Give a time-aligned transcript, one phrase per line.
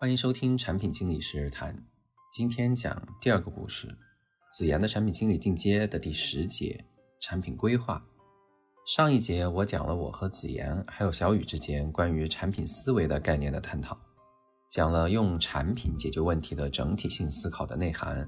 [0.00, 1.76] 欢迎收听产品经理十日谈。
[2.32, 3.86] 今天讲第二个故事，
[4.50, 6.86] 子妍的产品经理进阶的第十节
[7.20, 8.02] 产品规划。
[8.86, 13.94] 上一节我讲了我和子妍还有小雨之间关于产品思维的概念的探讨，
[14.70, 18.26] 讲了用产品解决问题的整体性思考的内涵。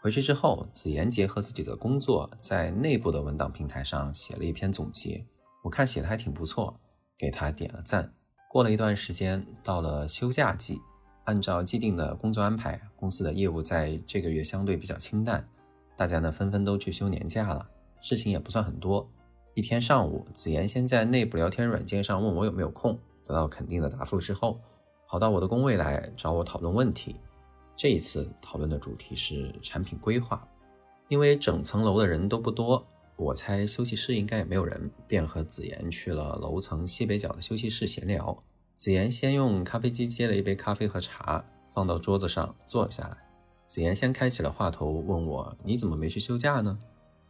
[0.00, 5.26] 回去之后，子妍结合自己的工作，在内部的文档平台上写了一篇总结，
[5.64, 6.80] 我看写的还挺不错，
[7.18, 8.14] 给他点了赞。
[8.48, 10.78] 过了一段时间，到了休假季，
[11.24, 15.46] 按照既定的工作安排，公司的业务在这个月相对比较清淡，
[15.96, 17.68] 大家呢纷纷都去休年假了，
[18.00, 19.08] 事情也不算很多。
[19.54, 24.58] 一天上午，子妍先在内部聊天软件上问我有没有空，得到肯定的答复之后，
[25.06, 27.16] 跑到我的工位来找我讨论问题。
[27.76, 30.46] 这一次讨论的主题是产品规划，
[31.08, 32.84] 因为整层楼的人都不多。
[33.16, 38.42] 我猜休息室应该也没有人，便和子妍去了楼层西北角的休息室闲聊。
[38.74, 41.44] 子妍先用咖啡机接了一杯咖啡和茶，
[41.74, 43.16] 放到桌子上坐了下来。
[43.66, 46.78] 子妍先开启了话头，问我：“你怎么没去休假呢？”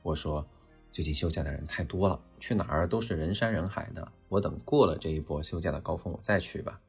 [0.02, 0.46] 我说
[0.90, 4.06] ：“最近休假的人太多了，去哪儿都是人山人海的。
[4.28, 6.80] 我等过了这一波休假的高峰，我再去吧。”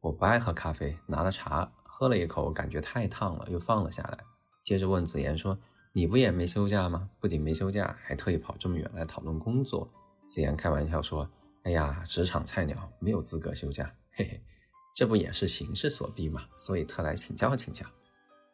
[0.00, 4.18] 我不爱喝咖啡，拿了茶喝了一口，感觉太烫了，又放了下来。
[4.64, 5.58] 接着问子妍说。
[5.92, 7.08] 你不也没休假吗？
[7.18, 9.88] 不仅没休假，还特意跑这么远来讨论工作。
[10.26, 11.26] 子妍开玩笑说
[11.66, 14.40] ：“哎呀，职场菜鸟没有资格休假，嘿嘿，
[14.94, 16.44] 这不也是形势所逼嘛？
[16.56, 17.84] 所以特来请教请教。”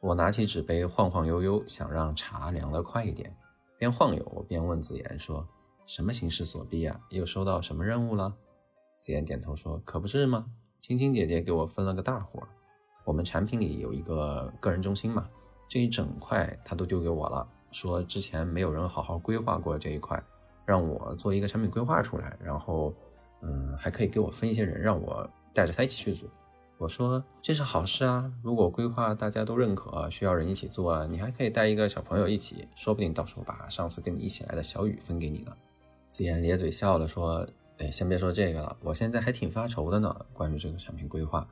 [0.00, 3.36] 我拿起纸杯晃晃悠悠，想让茶凉得快一点，
[3.76, 5.46] 边晃悠边问子妍说
[5.86, 6.98] ：“什么形势所逼啊？
[7.10, 8.34] 又收到什么任务了？”
[8.98, 10.46] 子妍点头说：“可不是吗？
[10.80, 12.42] 青青姐姐给我分了个大活，
[13.04, 15.28] 我们产品里有一个个人中心嘛。”
[15.68, 20.24] 这一整块她都丢给我了，说之前没有人好好规划过这一块，
[20.64, 22.94] 让我做一个产品规划出来，然后，
[23.40, 26.28] 嗯，还可以给我分一些人，让我带着他一起去做。
[26.78, 35.52] 我说这是好事啊，如果规划大家都认可，需要人一起做，你还可以带一个小朋友一起，说不定到时候把上次跟你一起来的小雨分给你呢。
[36.08, 37.46] 子言咧嘴笑了，说，
[37.78, 41.46] 哎，先别说这个了，我现在还挺发愁的呢，关于这个产品规划。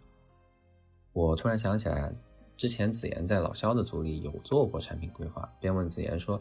[1.12, 2.14] 我突然想起来。
[2.56, 6.38] 之前子言在老肖的组里有做过产品规划，便问子言说：“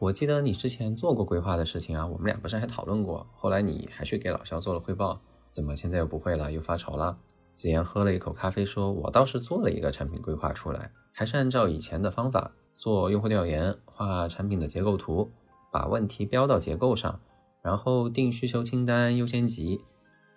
[0.00, 3.26] 我记得你之前做过规划的事情啊，我们俩不是还讨论过？
[3.36, 7.18] 后来你还去给老肖做了汇报，怎么现在又不会了，又发愁了？”
[7.52, 15.30] 子妍喝了一口咖啡，说：“我倒是做了一个产品规划出来，还是按照以前的方法做用户调研，画产品的结构图，
[15.70, 17.20] 把问题标到结构上，
[17.60, 19.82] 然后定需求清单优先级，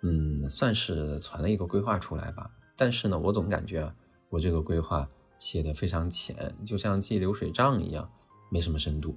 [0.02, 2.50] 嗯，算是传了一个规划出来吧。
[2.76, 3.94] 但是呢，我总感觉啊。”
[4.28, 5.08] 我这个规划
[5.38, 8.10] 写的非常浅，就像记流水账一样，
[8.50, 9.16] 没什么深度。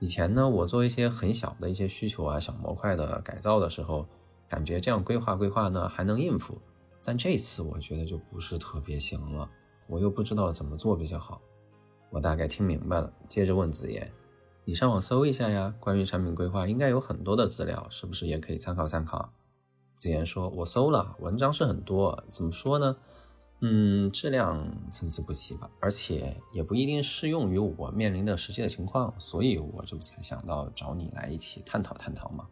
[0.00, 4.06] 以前呢，我做一些很小的一些需求啊、小模块的改造的时候，
[4.48, 6.60] 感觉这样规划规划呢还能应付。
[7.02, 9.48] 但这次我觉得就不是特别行了，
[9.86, 11.40] 我又不知道怎么做比较好。
[12.10, 14.10] 我大概听明白了，接着问子妍
[14.64, 19.32] ：“你上网搜一下呀，关于产品规划应该有很多的资料，是不是也可以参考参考？”
[19.94, 22.96] 子妍说：“我搜了，文章是很多，怎么说呢？”
[23.66, 32.46] 嗯，质量参差不齐吧，而且也不一定适用于我面临的实际的情况，所以我这不才想到找你来一起探讨探讨嘛。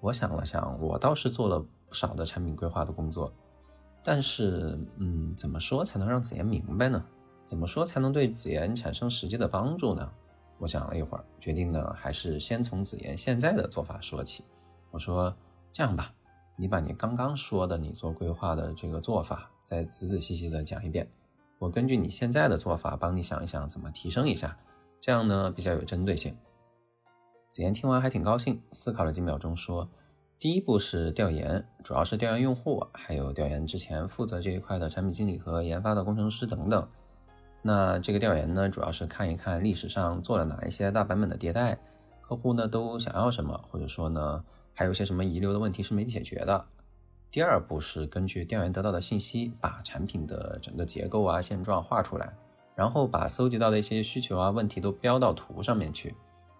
[0.00, 3.30] 我想了想，我倒是做了不少的产品规划的工作，
[4.02, 7.04] 但是，嗯，怎么说才能让子妍明白呢？
[7.44, 10.10] 怎么说才能对子妍产生实际的帮助呢？
[10.56, 14.42] 我想了一会儿，决定呢，还是先从子妍现在的做法说起。
[14.90, 15.36] 我说
[15.70, 16.14] 这样吧，
[16.56, 19.49] 你把你刚刚说的你做规划的这个做法。
[19.64, 21.08] 再仔仔细细的讲一遍，
[21.58, 24.56] 我根据你现在的做法帮你想一想怎么提升一下，
[25.00, 26.36] 这样呢比较有针对性。
[27.48, 29.88] 子妍听完还挺高兴，思考了几秒钟说
[30.38, 36.88] ：“第一步是调研，主要是调研用户，还有调研之前负责这一块的产品经理和研发的工程师等等。
[37.62, 41.76] 那这个调研呢，主要是看一看历史上做了哪一些大版本的迭代，
[42.20, 46.64] 客户呢都想要什么，或者说呢还有些什么遗留的问题是没解决的。”
[47.32, 52.36] 第二步是根据调研得到的信息，把产品的整个结构啊、现状画出来，
[52.74, 56.16] 然后把搜集到的一些需求啊、问题都标到图上面去。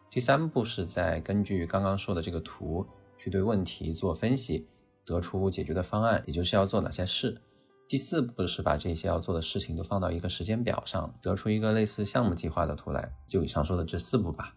[0.08, 2.86] 第三步是再根据刚刚说的这个图
[3.18, 4.68] 去对问题做分析，
[5.04, 7.40] 得出解决的方案，也就是要做哪些事。
[7.88, 13.12] 第四步是把这些要做的事情都放到一个时间表上，得出一个类似项目计划的图来。
[13.26, 14.54] 就以上说的这四步吧。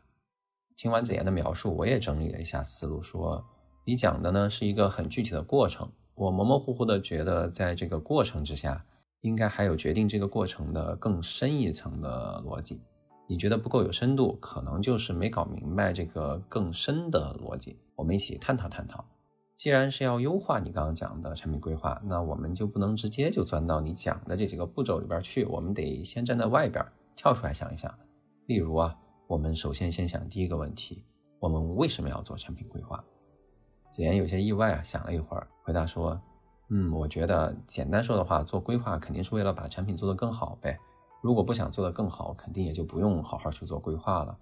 [0.77, 3.43] 听完子妍的描述，我也整理了一下思路，说
[3.83, 5.91] 你讲的呢是一个很具体的过程。
[6.15, 8.85] 我模模糊糊的觉得，在这个过程之下，
[9.21, 12.81] 应该还有决定这个过程的更深一层的逻辑。
[13.27, 17.79] 你觉得不够有深度，可能就是没搞明白这个更深的逻辑。
[17.95, 19.03] 我们一起探讨探讨。
[19.55, 27.93] 既然是要优化你刚刚讲的产品规划，那我们就不能直接就钻到你讲的这几个步骤里边去，我们得先站在外边跳出来想一想。
[28.47, 28.95] 例如啊，
[29.27, 31.05] 我们首先先想第一个问题：
[31.39, 33.03] 我们为什么要做产品规划？
[33.93, 36.19] 子言有些意外啊，想了一会儿，回答说
[36.69, 40.79] ：“嗯，我觉得简单说的话，做规划肯定是为了把产品做得更好呗。
[41.21, 44.35] 如果不想做得更好，肯定也就不用好好去做规划了。”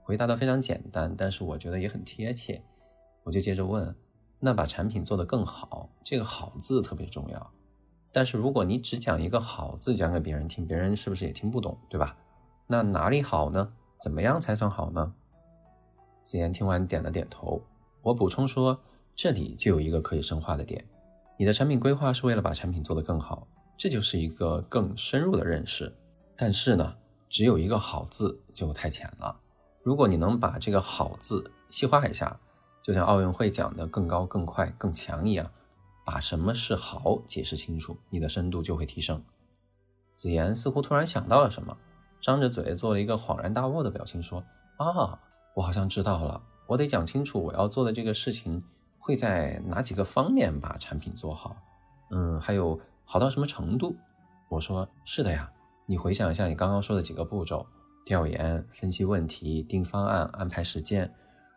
[0.00, 2.64] 回答的非常简单，但是我觉得也很贴切。
[3.24, 3.94] 我就接着问。
[4.40, 7.50] 那把产品做得更好，这个“好”字特别重要。
[8.10, 12.16] 但是如果你只讲一个“好”字讲给别人听，别人是不是也听不懂，对吧？
[12.68, 13.74] 那哪里好呢？
[14.00, 15.12] 怎么样才算好呢？
[16.22, 17.60] 子言听完点了点头。
[18.02, 18.78] 我补充说，
[19.14, 20.84] 这里就有一个可以深化的点：
[21.38, 23.46] 你的产品规划是为了把产品做得更好，
[23.76, 25.92] 这就是一个更深入的认识。
[26.36, 26.96] 但是呢，
[27.28, 29.40] 只有一个“好”字就太浅了。
[29.82, 32.40] 如果你能把这个“好”字细化一下。
[32.82, 35.50] 就像奥运会讲的“更高、更快、更强”一样，
[36.04, 39.24] 把什么是好解释清楚，你的深度就会提升。
[40.12, 41.74] 子言似乎突然想到了什么，
[42.20, 44.44] 张着嘴做了一个恍然大悟的表情，说
[44.76, 45.18] ：“啊，
[45.54, 48.62] 我好像知道了，我得讲清楚我要做的这个事情
[49.04, 51.54] 会在哪几个方面把产品做好。
[52.10, 53.94] 嗯，还有好到什么程度？”
[54.48, 55.50] 我说：“是的呀，
[55.84, 57.66] 你回想一下你刚刚说的几个步骤：
[58.06, 61.12] 调研、分析问题、定方案、安排时间。”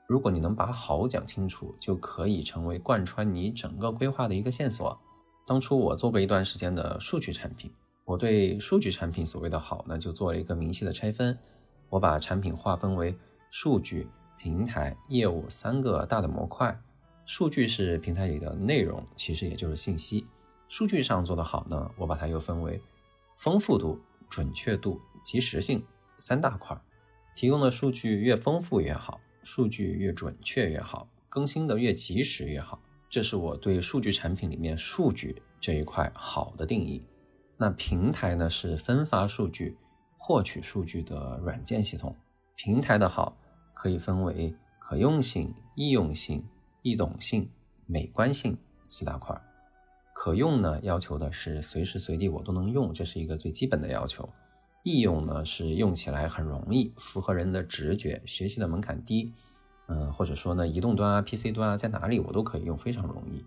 [0.10, 4.98] 如果你能把好讲清楚，就可以成为贯穿你整个规划的一个线索。
[5.46, 7.72] 当初我做过一段时间的数据产品，
[8.04, 11.38] 我对数据产品所谓的好呢，就做了一个明细的拆分。
[11.90, 13.18] 我把产品划分为
[13.50, 16.78] 数据、平台、业务三个大的模块。
[17.28, 20.26] 数据是平台里的内容，其实也就是信息。
[20.70, 22.82] 数据上做得好呢，我把它又分为
[23.36, 25.86] 丰富度、准确度、及时性
[26.20, 26.82] 三大块。
[27.36, 29.20] 提供的数据越丰富越好。
[29.44, 37.04] 数据越准确越好，更新的越及时越好，这是我对数据产品里面数据这一块好的定义。
[37.58, 39.78] 那平台呢，是分发数据、
[40.18, 42.16] 获取数据的软件系统。
[42.56, 43.38] 平台的好
[43.74, 46.46] 可以分为可用性、易用性、
[46.82, 47.50] 易懂性、
[47.86, 48.58] 美观性
[48.88, 49.40] 四大块。
[50.14, 54.28] 可用呢，要求的是随时随地我都能用，这是一个最基本的要求。
[54.84, 59.34] 易用呢是用起来很容易，符合人的直觉，学习的门槛低，
[59.88, 63.46] 嗯，或者说呢，移动端啊、PC 端啊，在哪里我都可以用，非常容易。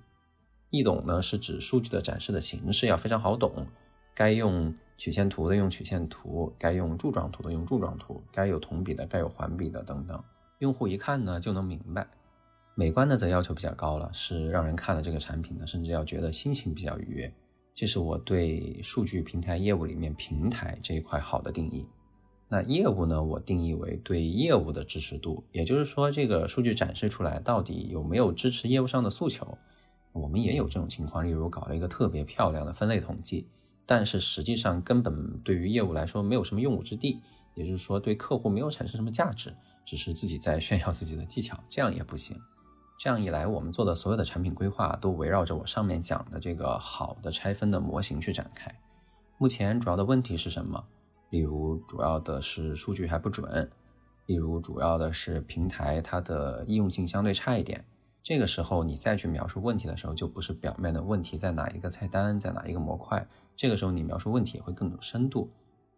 [0.68, 3.66] 易懂呢是指数据的展示的形式要非常好懂，
[4.14, 10.22] 该用曲线图的用曲线图，该用柱状图的用柱状图，该有同比的该有环比的等等，
[10.58, 12.06] 用户一看呢就能明白。
[12.80, 17.30] 美观呢则要求比较高了，是让人看了这个产品呢，甚至要觉得心情比较愉悦。
[17.74, 21.86] 这是我对数据平台业务里面平台这一块好的定义。
[22.48, 23.22] 那业务呢？
[23.22, 29.58] 我定义为对业务的支持度，也就是说，这个数据展示出来到底有没有支持业务上的诉求？
[30.12, 33.46] 我们也有这种情况，例如搞了一个特别漂亮的分类统计，
[33.84, 37.20] 但是实际上根本对于业务来说没有什么用武之地，
[37.54, 39.54] 也就是说对客户没有产生什么价值，
[39.84, 42.34] 只是自己在炫耀自己的技巧，这样也不行。
[43.00, 48.70] 这样一来，我们做的所有的产品规划都围绕着我上面讲的这个好的拆分的模型去展开。
[49.38, 50.84] 目前主要的问题是什么？
[51.30, 53.48] 例如，主要的是数据还不准；
[54.26, 57.82] 例如，主要的是平台它的易用性相对差一点。
[58.22, 63.26] 这个时候，你再去描述问题的时候，就不是表面的问题在哪一个菜单，在哪一个模块。
[63.56, 65.50] 这个时候，你描述问题也会更有深度，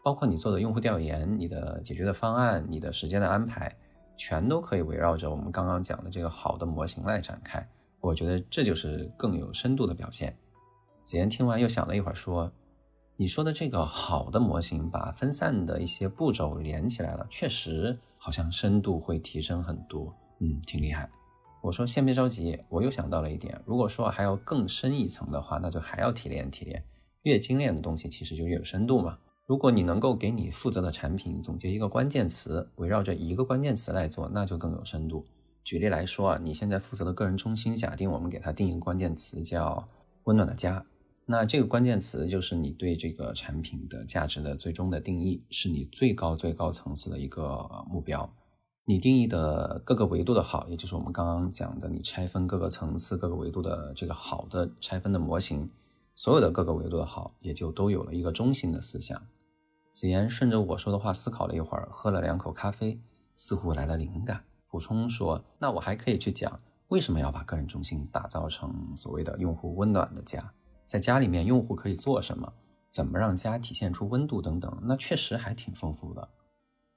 [0.05, 3.76] 包括你做的用户调研、你的解决的方案、你的时间的安排。
[4.25, 7.69] 全都可以围绕着我们刚刚讲的这个好的模型来展开，
[8.00, 10.33] 我觉得这就是更有深度的表现。
[11.02, 12.52] 子言听完又想了一会儿，说
[13.19, 21.11] ：“你说的这个好的模型，把分散的一些步骤连起来了，确实好像深度会提升很多，嗯，挺厉害。”
[21.61, 26.81] 我说：“先别着急，我又想到了一点，如果说还要更深一层的话，那就还要提炼提炼，
[27.23, 35.25] 越精炼的东西其实就越有深度嘛。”如果你能够给你负责的产品总结一个关键词，围绕着一个关键词来做，那就更有深度。
[35.65, 39.89] 举例来说啊，你现在负责的个人中心，假定我们给它定一个关键词叫
[40.25, 40.87] “温暖的家”，
[41.27, 48.33] 那这个关键词就是你对这个产品的价值的最终的定义，是你最高最高层次的一个目标。
[48.85, 55.71] 你定义的各个维度的好，也就是我们刚刚讲的，你拆分各个层次、各个维度的这个好的拆分的模型，
[56.14, 59.21] 所有的各个维度的好，也就都有了一个中心的思想。
[59.90, 63.00] 子言顺着我说的话思考了一会儿，喝了两口咖啡，
[63.37, 70.52] 似乎来了灵感，补充说：“那我还可以去讲为什么要把个人中心打造成所谓的用户温暖的家，
[70.87, 72.52] 在家里面用户可以做什么，
[72.88, 76.28] 怎么让家体现出温度等等，那确实还挺丰富的。”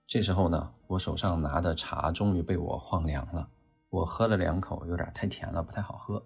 [0.07, 3.50] 这时候呢，我手上拿的茶终于被我晃凉了，
[3.89, 6.24] 我喝了两口，有点太甜了，不太好喝。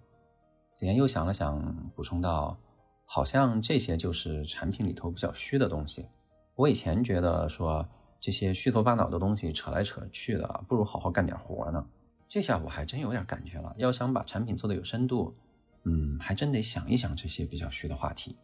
[0.70, 2.56] 子言又想了想，补充道
[3.12, 6.06] ：“好像这些就是产品里头比较虚的东西。
[6.54, 7.84] 我以前觉得说
[8.20, 11.84] 这些虚头巴脑的东西扯来扯去的，不如好好干点活呢。
[12.28, 13.74] 这下我还真有点感觉了。
[13.78, 15.34] 要想把产品做得有深度，
[15.82, 18.36] 嗯，还真得想一想这些比较虚的话题。”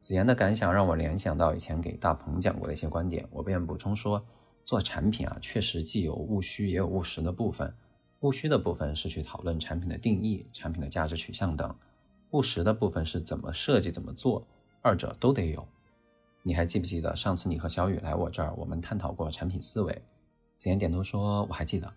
[0.00, 4.26] 子言的感想让我联想到以前给大鹏讲过的一些观点，我便补充说：
[4.64, 7.72] 做产品啊，确实既有务虚也有务实的部分。
[8.22, 11.70] 务虚的部分是去讨论产品的定义、产品的价值取向等；
[12.36, 14.46] 务实的部分是怎么设计、怎么做，
[14.82, 15.66] 二者都得有。
[16.42, 20.02] 你还记不记得上次你和小雨来我这儿，我们探讨过产品思维？
[20.56, 21.90] 子言点头说：“我还记得。”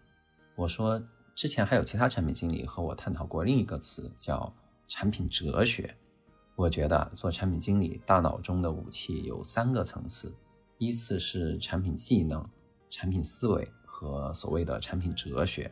[0.55, 1.01] 我说
[1.35, 4.53] ：“之前还有其他产品经理和我探讨过另一个词，叫
[4.87, 5.93] 产品哲学。”
[6.55, 10.33] 我觉得做产品经理，大脑中的武器有三个层次：
[10.77, 12.43] 依次是产品技能、
[12.89, 15.71] 产品思维和所谓的产品哲学。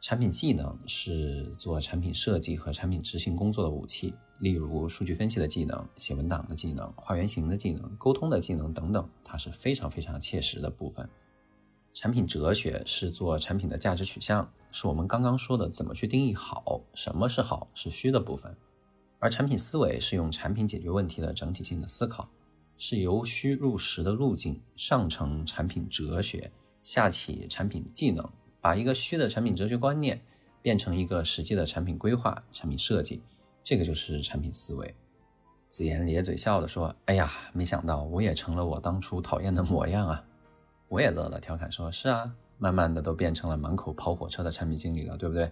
[0.00, 11.06] 产品技能是做产品设计和产品执行工作的武器，例如数据分析的技能、写文档的技能、画原型的技能、沟通的技能等等，它是非常非常切实的部分。
[11.92, 18.56] 产品哲学是做产品的价值取向，是我们刚刚说的怎么去定义好，什么是好是虚的部分。
[19.18, 22.26] 而产品思维是用产品解决问题的整体性的思考，
[22.78, 26.50] 是由虚入实的路径，上承产品哲学，
[26.82, 28.26] 下启产品技能，
[28.60, 30.20] 把一个虚的产品哲学观念
[30.62, 33.22] 变成一个实际的产品规划、产品设计，
[33.64, 34.94] 这个就是产品思维。
[35.68, 40.24] 子言咧嘴笑的说：“哎呀，没想到我也成了我当初讨厌的模样啊！”
[40.88, 45.50] 我也乐了，调侃说：“是啊，慢慢的都变成了满口跑火车的产品经理了，对不对？”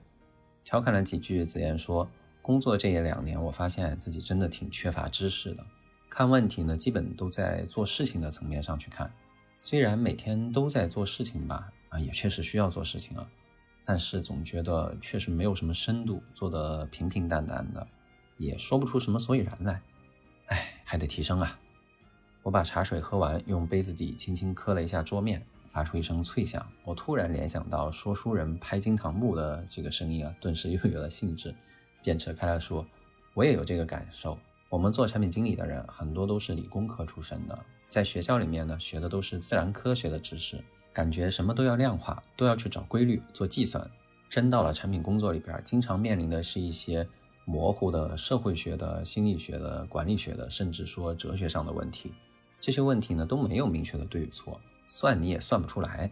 [0.65, 2.09] 调侃了几句，子言说。
[2.41, 5.63] 工作这一两年，我发现自己真的挺缺乏知识的。
[6.09, 9.13] 看问题呢，基本都在做事情的层面上去看。
[9.61, 13.29] 虽然每天都在做事情吧，啊，也确实需要做事情啊，
[13.85, 17.87] 但是总觉得确实没有什么深度，做的平平淡淡的，
[18.37, 19.81] 也说不出什么所以然来。
[20.47, 21.59] 哎，还得提升啊！
[22.43, 26.67] 我把茶水喝完，用杯子底轻轻磕了一下桌面，发出一声脆响。
[26.85, 31.55] 我突然联想到说书人拍惊堂木的这个声音啊，顿时又有了兴致。
[32.03, 32.87] 便扯开了说，
[33.35, 34.39] 我也有这个感受。
[34.71, 40.63] 我们做产品经理的人很多都是理工科出身的，在学校里面呢学的都是自然科学的知识，
[40.99, 43.89] 感觉什么都要量化，都要去找规律做计算。
[44.29, 47.07] 真到了产品工作里边，经常面临的是一些
[47.45, 52.13] 模糊的社会学的、心理学的、管理学的，甚至说哲学上的问题。
[52.59, 56.11] 这些问题呢都没有明确的对与错，算你也算不出来。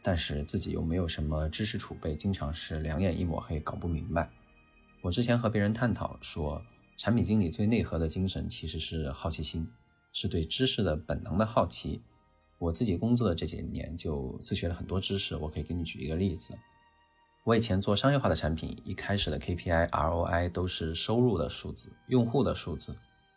[0.00, 4.30] 但是自己又没有什么知识储备，经常是两眼一抹黑，搞不明白。
[5.02, 6.62] 我之前和别人探讨说，
[6.96, 9.68] 产品经理最内核的精神其实是好奇心，
[10.10, 12.00] 是对知识的本能的好奇。
[12.62, 16.56] 我自己工作的这几年就自学了很多知识，我可以给你举一个例子。
[17.42, 22.96] 我以前做商业化的产品，一开始的 KPI、ROI 都是收入的数字、用户的数字，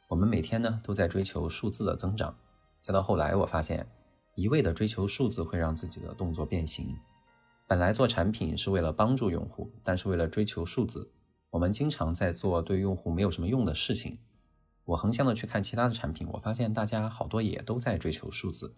[0.10, 2.38] 我们每天呢都在追求数字的增长。
[2.80, 3.88] 再到后来，我发现
[4.36, 6.96] 一味的追求数字会让自己的动作变形。
[7.68, 11.10] 本来做产品是为了帮助用户，但是为了追求数字。
[11.50, 14.20] 我们经常在做对用户没有什么用的事情。
[14.84, 18.76] 我横向的去看其他的产品，我发现大家好多也都在追求数字。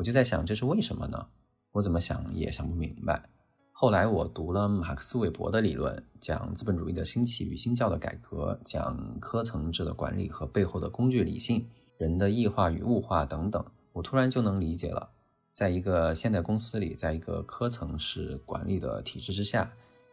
[0.00, 1.26] 我就在想，这是为什么呢？
[1.72, 3.22] 我怎么想也想不明白。
[3.70, 15.10] 后来我读了马克思韦伯的理论，讲资本主义的兴起与新教的改革，讲科层制的管理和背后的工具理性、人的异化与物化等等，我突然就能理解了，
[15.52, 19.70] 在一个现代公司里，在一个科层式管理的体制之下。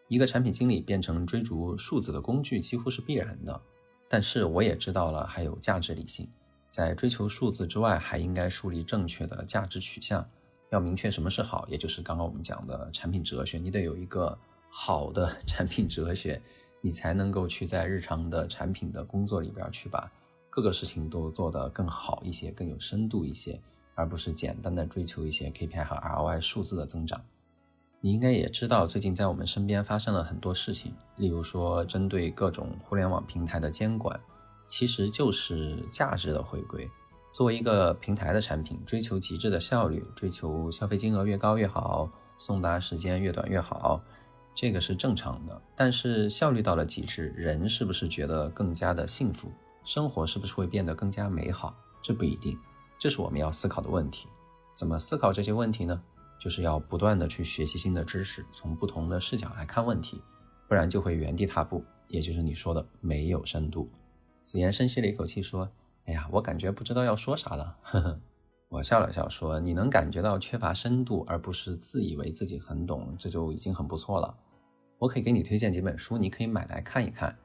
[0.09, 3.61] 一个产品经理变成追逐数字的工具，几乎是必然的。
[4.09, 6.29] 但是我也知道了，还有价值理性，
[6.69, 10.27] 在追求数字之外，还应该树立正确的价值取向。
[10.69, 13.57] 要明确什么是好，也就是刚刚我们讲的产品哲学。
[13.57, 14.37] 你得有一个
[14.69, 16.41] 好的 产品哲学，
[16.81, 20.11] 你才能够去在日常的产品的工作里边去把
[20.49, 23.61] 各个事情都做得更好一些，更有深度一些，
[23.95, 27.23] 而不是简单的追求一些 KPI 和 ROI 数字的增长。
[28.01, 34.19] 你应该也知道，最近在我们身边发生了很多事情，例如说，针对各种互联网平台的监管，
[34.67, 36.89] 其实就是价值的回归。
[37.29, 44.01] 作为一个平台的产品，追求极致的效率，追求消费金额越高越好，送达时间越短越好，
[44.55, 45.61] 这个是正常的。
[45.75, 49.51] 但是效率到了极致，人是不是觉得更加的幸福？
[49.83, 51.75] 生活是不是会变得更加美好？
[52.01, 52.57] 这不一定，
[52.97, 54.27] 这是我们要思考的问题。
[54.73, 56.01] 怎么思考这些问题呢？
[56.39, 60.21] 就是要不断的去学习新的知识，从不同的视角来看问题，
[60.67, 63.89] 不然就会原地踏步，也就是你说的没有深度。
[64.47, 65.69] 子言深吸了一口气说
[66.07, 68.21] ：“哎呀，我感觉不知道要说啥了。”呵呵，
[68.69, 74.37] 我笑了笑说：“你能感觉到缺乏深度，而不是自以为自己很懂，这就已经很不错了。
[74.99, 77.37] 我可以给你推荐几本书，你可以买来看一看。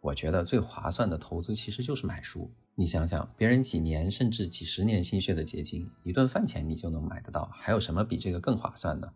[0.00, 2.50] 我觉得最划算的投资其实就是买书。
[2.74, 9.08] 你想想，别人几年甚至几十年心血的结晶，一顿饭钱你就能买得到，还有什么比这个更划算呢？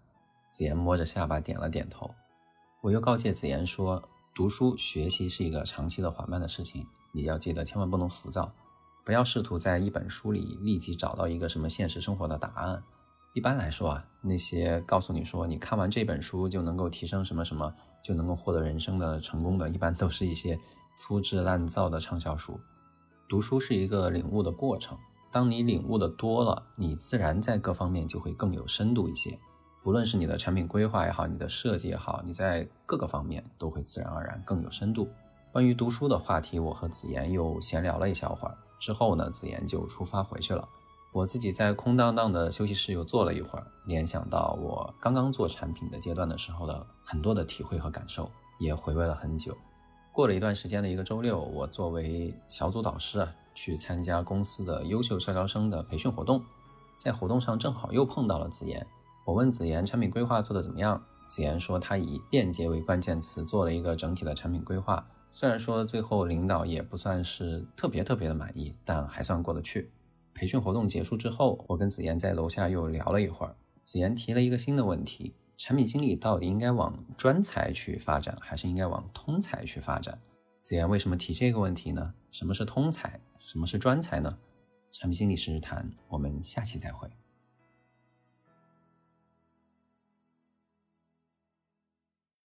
[0.49, 2.09] 子言摸着下巴点了点头。
[2.83, 8.53] 我又告诫子言说，读书学习是一个长期的缓慢的事情，你要记得千万不能浮躁，
[9.05, 12.83] 不要试图在一本书里立即找到一个什么现实生活的答案。
[13.35, 20.59] 一般来说啊，那些告诉你说你看完这本书就能够提升什么什么，就能够获得人生的成功的，一般都是一些
[20.95, 22.59] 粗制滥造的畅销书。
[23.29, 24.99] 读书是一个领悟的过程，
[25.31, 29.39] 当你领悟的多了，你自然在各方面就会更有深度一些。
[29.83, 35.09] 不论是你的产品规划也好，你的设计也好，你在各个方面都会自然而然更有深度。
[35.53, 40.67] 关于读书的话题，我和子妍又闲聊了一小会儿，之后呢，子妍就出发回去了。
[41.13, 49.55] 我自己在空荡荡的休息室又坐了一会儿，联想到我刚刚做产品的阶段的时候的很多的体会和感受，也回味了很久。
[50.11, 56.43] 过了一段时间的一个周六，我作为小组导师啊，去参加公司的优秀校招生的培训活动，
[56.97, 58.87] 在活动上正好又碰到了子妍。
[59.27, 69.91] 我问子妍产品规划做得怎么样，子妍说她以便捷为关键词做了一个整体的产品规划，虽然说最后领导也不算是特别特别的满意，但还算过得去。
[70.35, 73.57] 培训活动结束之后，我跟子妍在楼下又聊了一会儿。
[73.83, 80.21] 子妍提了一个新的问题：产品经理到底应该往专才去发展，还是应该往通才去发展？
[80.61, 82.13] 子妍为什么提这个问题呢？
[82.31, 83.19] 什么是通才？
[83.39, 84.37] 什么是专才呢？
[84.93, 87.09] 产品经理时日谈，我们下期再会。